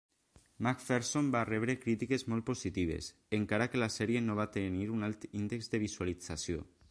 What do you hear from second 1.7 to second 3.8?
crítiques molt positives, encara